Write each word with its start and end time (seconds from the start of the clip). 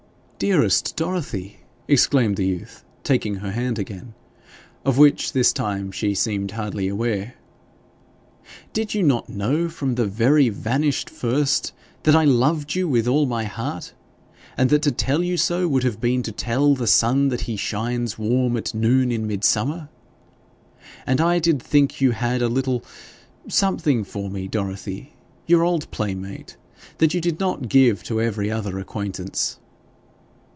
'Dearest 0.43 0.95
Dorothy!' 0.95 1.57
exclaimed 1.87 2.35
the 2.35 2.47
youth, 2.47 2.83
taking 3.03 3.35
her 3.35 3.51
hand 3.51 3.77
again, 3.77 4.15
of 4.83 4.97
which 4.97 5.33
this 5.33 5.53
time 5.53 5.91
she 5.91 6.15
seemed 6.15 6.49
hardly 6.49 6.87
aware, 6.87 7.35
'did 8.73 8.95
you 8.95 9.03
not 9.03 9.29
know 9.29 9.69
from 9.69 9.93
the 9.93 10.05
very 10.07 10.49
vanished 10.49 11.11
first 11.11 11.73
that 12.01 12.15
I 12.15 12.23
loved 12.25 12.73
you 12.73 12.87
with 12.87 13.07
all 13.07 13.27
my 13.27 13.43
heart, 13.43 13.93
and 14.57 14.71
that 14.71 14.81
to 14.81 14.91
tell 14.91 15.21
you 15.21 15.37
so 15.37 15.67
would 15.67 15.83
have 15.83 16.01
been 16.01 16.23
to 16.23 16.31
tell 16.31 16.73
the 16.73 16.87
sun 16.87 17.27
that 17.27 17.41
he 17.41 17.55
shines 17.55 18.17
warm 18.17 18.57
at 18.57 18.73
noon 18.73 19.11
in 19.11 19.27
midsummer? 19.27 19.89
And 21.05 21.21
I 21.21 21.37
did 21.37 21.61
think 21.61 22.01
you 22.01 22.13
had 22.13 22.41
a 22.41 22.49
little 22.49 22.83
something 23.47 24.03
for 24.03 24.27
me, 24.31 24.47
Dorothy, 24.47 25.13
your 25.45 25.61
old 25.63 25.91
playmate, 25.91 26.57
that 26.97 27.13
you 27.13 27.21
did 27.21 27.39
not 27.39 27.69
give 27.69 28.01
to 28.05 28.19
every 28.19 28.49
other 28.49 28.79
acquaintance. 28.79 29.59